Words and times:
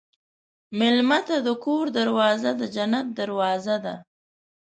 مېلمه 0.79 1.19
ته 1.27 1.37
د 1.45 1.47
کور 1.63 1.85
دروازه 1.97 2.51
د 2.59 2.61
جنت 2.75 3.07
دروازه 3.19 3.75
ده. 3.85 3.95